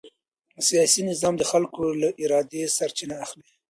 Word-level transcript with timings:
سیاسي 0.67 1.01
نظام 1.09 1.33
د 1.37 1.43
خلکو 1.51 1.81
له 2.01 2.09
ارادې 2.23 2.61
سرچینه 2.77 3.15
اخلي 3.25 3.47